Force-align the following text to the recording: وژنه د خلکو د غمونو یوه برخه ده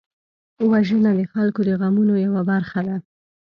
وژنه 0.71 1.11
د 1.19 1.21
خلکو 1.33 1.61
د 1.67 1.71
غمونو 1.79 2.13
یوه 2.25 2.41
برخه 2.51 2.79
ده 2.87 2.95